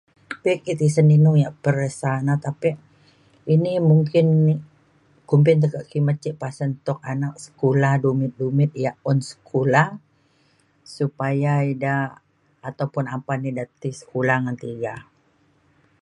[0.41, 2.69] be' ke' tesen inu ya' peresa na tapi
[3.55, 4.25] ini mungkin
[5.29, 9.83] kumpin ce' kimet ke' pasen tok anak sekula dumit dumit ya un sekula
[10.97, 11.95] supaya ida
[12.69, 14.93] ataupun apan ida ti sekula ngan tiga